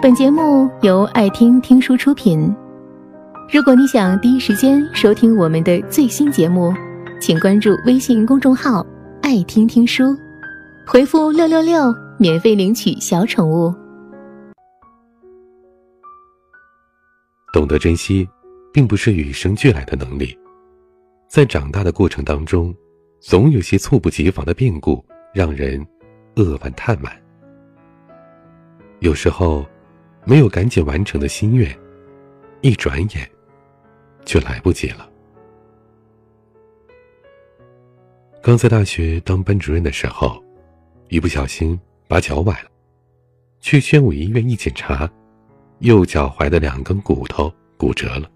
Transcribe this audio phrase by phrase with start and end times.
[0.00, 2.54] 本节目由爱听听书出品。
[3.52, 6.72] 如果你想第一时间收听我们的最新节目，
[7.20, 8.86] 请关注微信公众号
[9.22, 10.16] “爱听听书”，
[10.86, 13.74] 回复“六六六”免费领取小宠物。
[17.52, 18.28] 懂得珍惜，
[18.72, 20.38] 并不是与生俱来的能力，
[21.28, 22.72] 在长大的过程当中，
[23.18, 25.04] 总有些猝不及防的变故
[25.34, 25.84] 让人
[26.36, 27.10] 扼腕叹惋。
[29.00, 29.66] 有时候，
[30.28, 31.74] 没有赶紧完成的心愿，
[32.60, 33.26] 一转眼
[34.26, 35.08] 就来不及了。
[38.42, 40.44] 刚在大学当班主任的时候，
[41.08, 42.70] 一不小心把脚崴了，
[43.60, 45.10] 去宣武医院一检查，
[45.78, 48.30] 右脚踝的两根骨头骨折了。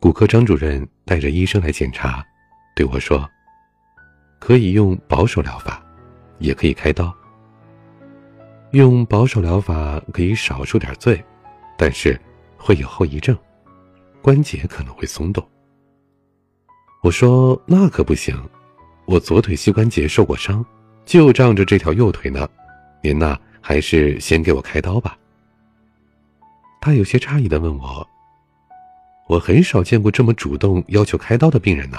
[0.00, 2.26] 骨科张主任带着医生来检查，
[2.74, 3.24] 对我说
[4.40, 5.80] ：“可以用保守疗法，
[6.40, 7.16] 也可以开刀。”
[8.72, 11.22] 用保守疗法可以少受点罪，
[11.78, 12.20] 但是
[12.56, 13.36] 会有后遗症，
[14.20, 15.46] 关节可能会松动。
[17.02, 18.36] 我说那可不行，
[19.04, 20.64] 我左腿膝关节受过伤，
[21.04, 22.48] 就仗着这条右腿呢。
[23.02, 25.16] 您呐，还是先给我开刀吧。
[26.80, 28.06] 他有些诧异的问我
[29.28, 31.98] ：“我很少见过这么主动要求开刀的病人呢。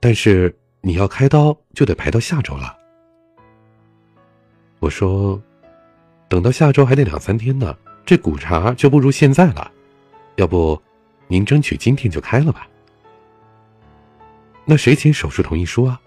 [0.00, 2.76] 但是你要开刀就得排到下周了。”
[4.78, 5.40] 我说
[6.28, 9.72] ：“等到下周还得两三天呢，这骨茬就不如现在了。
[10.36, 10.80] 要不，
[11.28, 12.68] 您争取今天就开了吧。”
[14.66, 16.00] 那谁签手术同意书啊？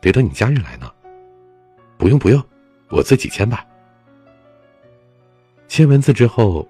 [0.00, 0.90] 得等你家人来呢。
[1.98, 2.42] 不用不用，
[2.88, 3.66] 我自己签吧。
[5.68, 6.68] 签完字之后，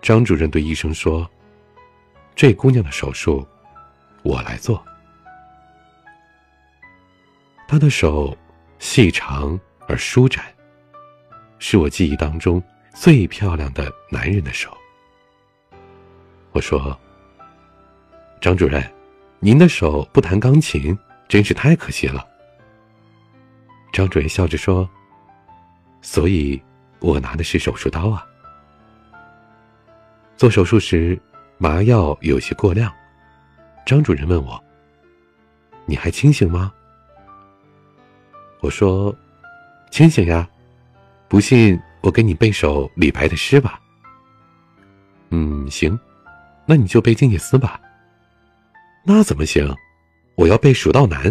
[0.00, 1.28] 张主任对医生说
[2.36, 3.46] ：“这姑娘的手术，
[4.22, 4.82] 我来做。”
[7.66, 8.36] 她的手
[8.78, 10.44] 细长而舒展。
[11.64, 12.60] 是我记忆当中
[12.92, 14.76] 最漂亮的男人的手。
[16.50, 16.98] 我说
[18.42, 18.82] ：“张主任，
[19.38, 20.98] 您的手不弹钢琴，
[21.28, 22.26] 真是太可惜了。”
[23.94, 24.90] 张主任笑着说
[26.02, 26.60] ：“所以，
[26.98, 28.26] 我拿的是手术刀啊。”
[30.36, 31.16] 做手术时，
[31.58, 32.92] 麻药有些过量。
[33.86, 34.60] 张主任问我
[35.86, 36.72] ：“你还清醒吗？”
[38.60, 39.14] 我说
[39.92, 40.46] ：“清醒呀。”
[41.32, 43.80] 不信，我给你背首李白的诗吧。
[45.30, 45.98] 嗯，行，
[46.66, 47.80] 那你就背《静夜思》吧。
[49.02, 49.74] 那怎么行？
[50.34, 51.24] 我要背《蜀道难》。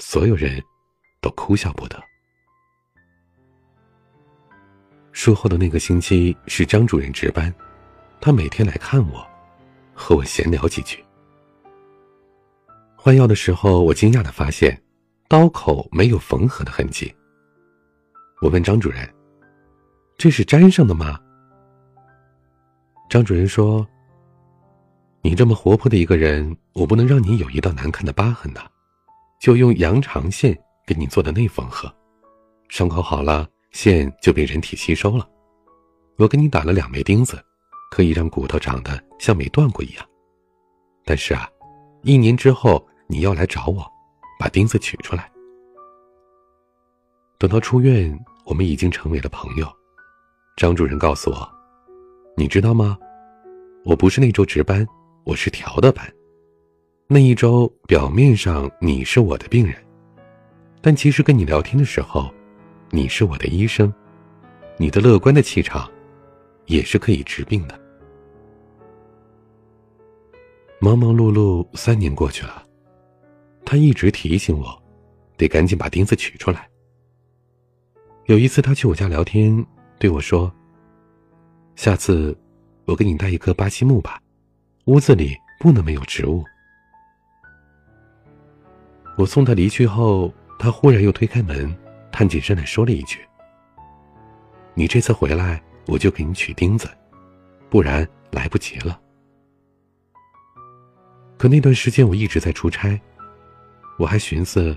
[0.00, 0.60] 所有人
[1.20, 1.96] 都哭笑不得。
[5.12, 7.54] 术后的那个星期是张主任值班，
[8.20, 9.24] 他每天来看我，
[9.94, 10.98] 和我闲聊几句。
[12.96, 14.82] 换药的时候，我惊讶的发现，
[15.28, 17.14] 刀口没有缝合的痕迹。
[18.40, 19.08] 我问张主任
[20.16, 21.18] ：“这是粘上的吗？”
[23.10, 23.86] 张主任说
[25.22, 28.60] ：“你这么活泼的一个人，我不能让你有一道难看的疤痕呐，
[29.40, 30.56] 就用羊肠线
[30.86, 31.92] 给你做的内缝合，
[32.68, 35.28] 伤口好了，线就被人体吸收了。
[36.16, 37.42] 我给你打了两枚钉子，
[37.90, 40.06] 可以让骨头长得像没断过一样。
[41.04, 41.48] 但是啊，
[42.02, 43.84] 一年之后你要来找我，
[44.38, 45.30] 把钉子取出来。”
[47.38, 49.72] 等到出院，我们已经成为了朋友。
[50.56, 51.48] 张主任告诉我
[52.36, 52.98] ：“你知道吗？
[53.84, 54.84] 我不是那周值班，
[55.22, 56.04] 我是调的班。
[57.06, 59.76] 那一周表面上你是我的病人，
[60.82, 62.28] 但其实跟你聊天的时候，
[62.90, 63.92] 你是我的医生。
[64.76, 65.88] 你的乐观的气场，
[66.66, 67.80] 也是可以治病的。”
[70.80, 72.64] 忙忙碌碌三年过去了，
[73.64, 74.82] 他一直提醒我，
[75.36, 76.67] 得赶紧把钉子取出来。
[78.28, 79.64] 有一次，他去我家聊天，
[79.98, 80.54] 对我说
[81.76, 82.36] ：“下次
[82.84, 84.20] 我给你带一棵巴西木吧，
[84.84, 86.44] 屋子里不能没有植物。”
[89.16, 91.74] 我送他离去后，他忽然又推开门，
[92.12, 93.18] 探起身来说了一句
[94.76, 96.86] ：“你这次回来，我就给你取钉子，
[97.70, 99.00] 不然来不及了。”
[101.38, 103.00] 可那段时间我一直在出差，
[103.98, 104.76] 我还寻思，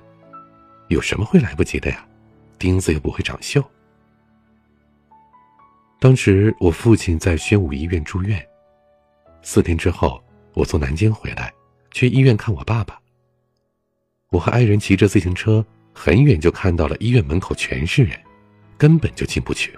[0.88, 2.08] 有什么会来不及的呀？
[2.62, 3.66] 钉子又不会长锈。
[6.00, 8.40] 当时我父亲在宣武医院住院，
[9.42, 10.24] 四天之后，
[10.54, 11.52] 我从南京回来，
[11.90, 13.00] 去医院看我爸爸。
[14.30, 18.16] 我和爱人骑着自行车，很远就看到了医院门口全是人，
[18.78, 19.76] 根本就进不去。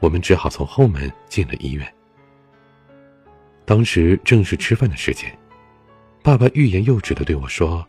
[0.00, 1.94] 我们只好从后门进了医院。
[3.66, 5.38] 当时正是吃饭的时间，
[6.22, 7.86] 爸爸欲言又止的对我说：“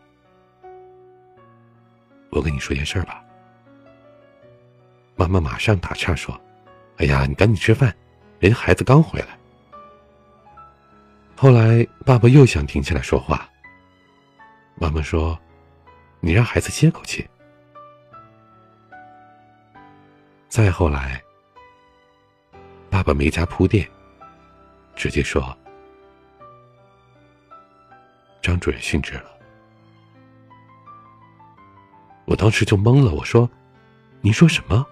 [2.29, 3.23] 我跟你说件事儿吧。”
[5.19, 6.39] 妈妈马上打岔说
[6.95, 7.93] ：“哎呀，你赶紧吃饭，
[8.39, 9.37] 人家孩子刚回来。”
[11.35, 13.49] 后来爸爸又想停下来说话，
[14.75, 15.37] 妈妈说
[16.21, 17.29] ：“你让孩子歇口气。”
[20.47, 21.21] 再后来，
[22.89, 23.85] 爸爸没加铺垫，
[24.95, 25.53] 直接说
[28.41, 29.25] ：“张主任殉职了。”
[32.23, 33.49] 我当时就懵了，我说
[34.23, 34.87] ：“你说什么？”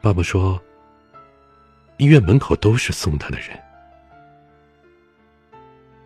[0.00, 0.60] 爸爸说
[1.98, 3.58] ：“医院门口都是送他的人。”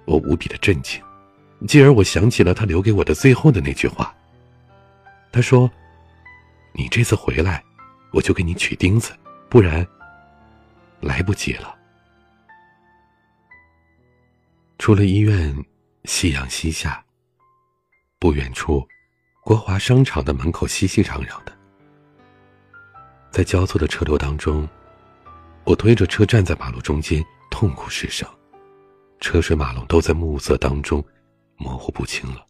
[0.07, 1.01] 我无比的震惊，
[1.69, 4.13] 继而我想起了他留给我的最后的那句话。
[5.31, 5.71] 他说
[6.75, 7.63] ：“你这次回来，
[8.13, 9.13] 我就给你取钉子，
[9.49, 9.87] 不然
[11.01, 11.77] 来不及了。”
[14.79, 15.55] 出了医院，
[16.05, 17.05] 夕阳西下，
[18.19, 18.87] 不远处。
[19.45, 21.53] 国华商场的门口熙熙攘攘的，
[23.33, 24.69] 在交错的车流当中，
[25.65, 28.29] 我推着车站在马路中间，痛苦失声，
[29.21, 31.03] 车水马龙都在暮色当中
[31.57, 32.47] 模糊不清了。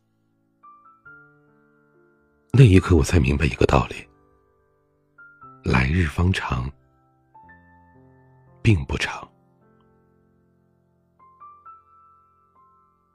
[2.52, 3.94] 那一刻，我才明白一个道理：
[5.62, 6.68] 来日方长，
[8.60, 9.26] 并不长。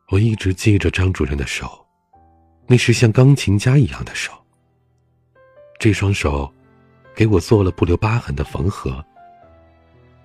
[0.09, 1.85] 我一直记着张主任的手。
[2.69, 4.33] 那是像钢琴家一样的手。
[5.79, 6.53] 这双手，
[7.17, 9.03] 给我做了不留疤痕的缝合。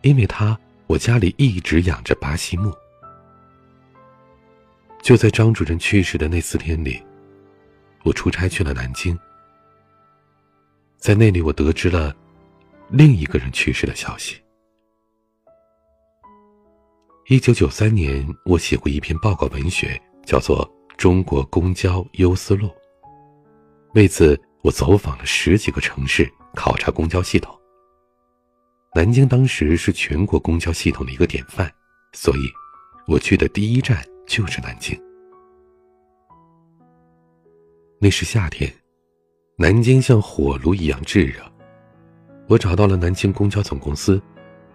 [0.03, 2.71] 因为他，我家里一直养着巴西木。
[5.01, 7.03] 就在张主任去世的那四天里，
[8.05, 9.19] 我出差去了南京。
[10.99, 12.15] 在那里，我得知了
[12.91, 14.37] 另一个人去世的消息。
[17.29, 20.71] 一九九三年，我写过一篇报告文学，叫做。
[20.99, 22.71] 中国公交优思路。
[23.95, 27.57] 为此，我走访了十几个城市，考察公交系统。
[28.95, 31.73] 南京当时是全国公交系统的一个典范，
[32.13, 32.41] 所以，
[33.07, 34.99] 我去的第一站就是南京。
[37.99, 38.71] 那是夏天，
[39.57, 41.41] 南京像火炉一样炙热。
[42.49, 44.21] 我找到了南京公交总公司，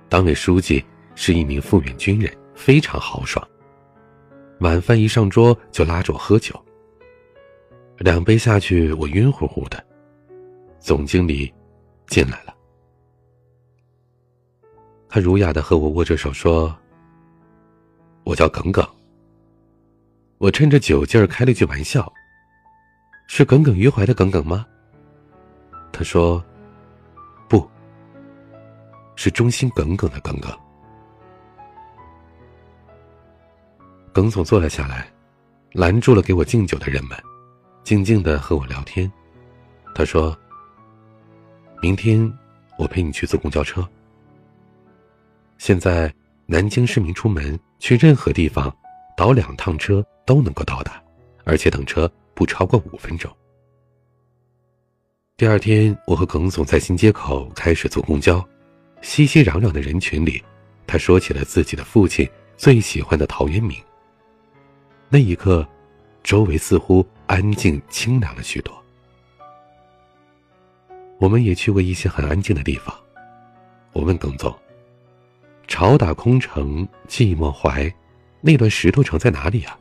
[0.09, 0.83] 党委书记
[1.13, 3.45] 是一名复员军人，非常豪爽。
[4.62, 6.59] 晚饭一上桌就拉着我喝酒。
[8.00, 9.85] 两杯下去，我晕乎乎的。
[10.79, 11.53] 总经理
[12.07, 12.54] 进来了，
[15.09, 16.75] 他儒雅的和我握着手说
[18.24, 18.83] ：“我叫耿耿。”
[20.39, 22.12] 我趁着酒劲儿开了句玩笑
[23.27, 24.65] ：“是耿耿于怀的耿耿吗？”
[25.92, 26.44] 他说
[27.50, 27.68] ：“不，
[29.15, 30.51] 是忠心耿耿的耿耿。”
[34.13, 35.12] 耿总坐了下来，
[35.74, 37.18] 拦住了给我敬酒的人们，
[37.83, 39.12] 静静的和我聊天。
[39.94, 40.36] 他说
[41.81, 42.31] ：“明天
[42.77, 43.88] 我陪你去坐公交车。
[45.57, 46.13] 现在
[46.45, 48.75] 南京市民出门去任何地方，
[49.15, 51.01] 倒两趟车都能够到达，
[51.44, 53.31] 而且等车不超过五分钟。”
[55.38, 58.44] 第二天，我和耿总在新街口开始坐公交，
[59.01, 60.44] 熙熙攘攘的人群里，
[60.88, 63.79] 他说起了自己的父亲最喜欢的陶渊明。
[65.09, 65.68] 那一刻，
[66.24, 68.83] 周围似乎安静清凉了许多。
[71.19, 72.95] 我们也去过一些很安静的地方。
[73.93, 74.55] 我问耿总
[75.67, 77.91] ：“潮打空城寂寞怀，
[78.41, 79.77] 那段石头城在哪里呀？”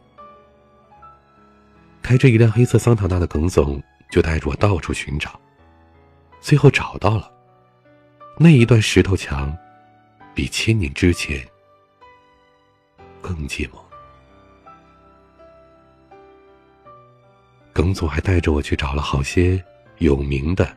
[2.02, 5.38] 开着一辆黑色桑塔纳的耿总就带着我到处寻找，
[6.40, 7.30] 最后找到了
[8.38, 9.54] 那一段石头墙，
[10.34, 11.44] 比千年之前
[13.20, 13.72] 更寂寞。
[17.72, 19.62] 耿总还带着我去找了好些
[19.98, 20.74] 有名的，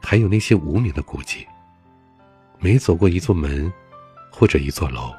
[0.00, 1.46] 还有那些无名的古迹。
[2.58, 3.72] 每走过一座门，
[4.30, 5.14] 或者一座楼，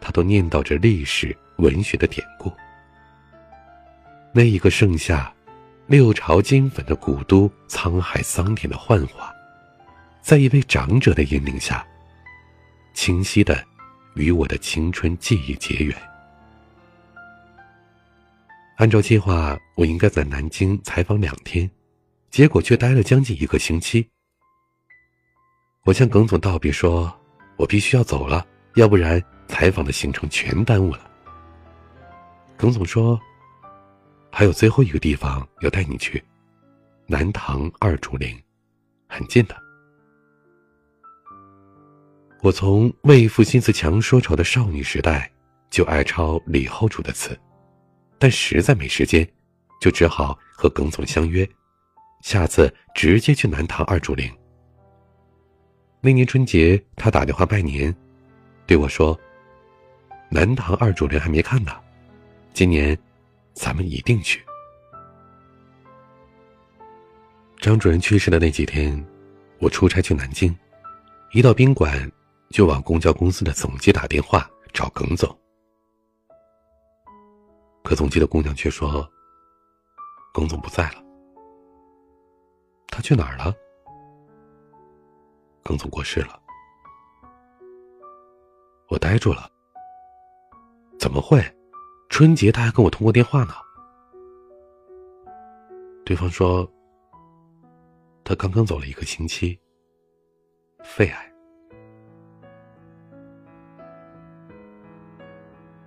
[0.00, 2.52] 他都念叨着历史文学的典故。
[4.32, 5.32] 那一个盛夏，
[5.86, 9.32] 六朝金粉的古都，沧海桑田的幻化，
[10.20, 11.86] 在一位长者的引领下，
[12.94, 13.64] 清晰的
[14.16, 15.96] 与我的青春记忆结缘。
[18.76, 21.70] 按照计划，我应该在南京采访两天，
[22.34, 24.10] 结果却待了将近一个星期。
[25.84, 27.16] 我向耿总道别说
[27.56, 31.08] ：“我必须要走了，要不然采访的行程全耽误了。”
[32.58, 33.16] 耿总说
[34.32, 36.20] ：“还有最后一个地方要带你去，
[37.06, 38.36] 南唐二竹林，
[39.06, 39.56] 很近的。”
[42.42, 45.30] 我从为赋新词强说愁的少女时代，
[45.70, 47.38] 就爱抄李后主的词。
[48.18, 49.24] 但实在没时间，
[49.80, 51.48] 就只好和耿总相约，
[52.24, 54.34] 下次直接去南唐二主陵。
[56.00, 57.94] 那年春节，他打电话拜年，
[58.66, 59.18] 对我说
[60.32, 61.72] ：“南唐二主陵还没看呢，
[62.54, 62.98] 今年
[63.52, 64.42] 咱们一定去。”
[67.60, 69.04] 张主任去世的那几天，
[69.58, 70.56] 我出差去南京，
[71.32, 72.10] 一到宾馆
[72.48, 75.28] 就往公交公司的总机打电话找耿总，
[77.82, 79.06] 可总机的姑娘却说
[80.32, 81.00] ：“耿总不在了。”
[82.94, 83.52] 他去哪儿了？
[85.64, 86.40] 耿总过世了。
[88.88, 89.50] 我呆住了。
[90.96, 91.42] 怎么会？
[92.08, 93.54] 春节他还跟我通过电话呢。
[96.04, 96.70] 对方说，
[98.22, 99.58] 他刚刚走了一个星期，
[100.84, 101.32] 肺癌。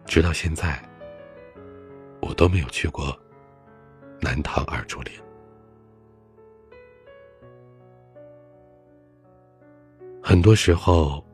[0.05, 0.77] 直到现在，
[2.21, 3.17] 我都没有去过
[4.19, 5.13] 南唐二竹林。
[10.29, 11.25] 很多时候，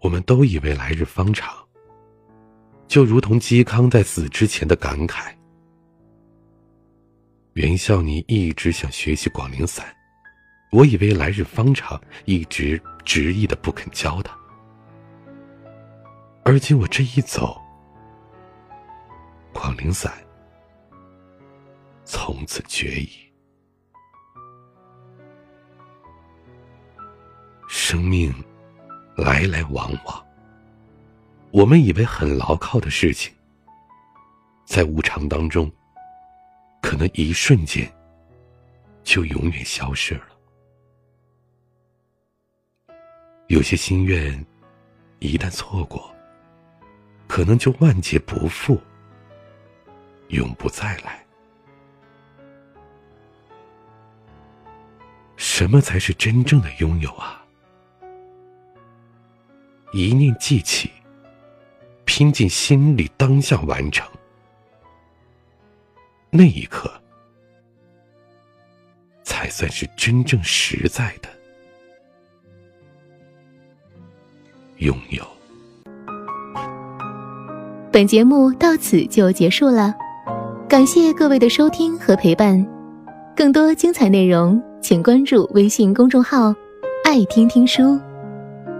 [0.00, 1.54] 我们都以为来日方长，
[2.86, 5.34] 就如同嵇康在死之前的感慨
[7.52, 9.84] ：“袁孝尼一直想学习广陵散，
[10.72, 14.34] 我以为来日方长，一直执意的不肯教他。
[16.46, 17.60] 而今我这一走，
[19.52, 20.10] 广陵散
[22.06, 23.10] 从此绝矣。”
[27.98, 28.32] 生命
[29.16, 30.26] 来来往往，
[31.50, 33.34] 我们以为很牢靠的事情，
[34.64, 35.68] 在无常当中，
[36.80, 37.92] 可能一瞬间
[39.02, 40.28] 就永远消失了。
[43.48, 44.46] 有些心愿
[45.18, 46.14] 一旦错过，
[47.26, 48.80] 可能就万劫不复，
[50.28, 51.26] 永不再来。
[55.36, 57.44] 什么才是真正的拥有啊？
[59.92, 60.90] 一念记起，
[62.04, 64.06] 拼尽心里，当下完成。
[66.30, 66.90] 那一刻，
[69.22, 71.28] 才算是真正实在的
[74.76, 75.26] 拥有。
[77.90, 79.94] 本节目到此就结束了，
[80.68, 82.64] 感谢各位的收听和陪伴。
[83.34, 86.54] 更多精彩内容，请关注微信公众号
[87.04, 87.98] “爱听听书”。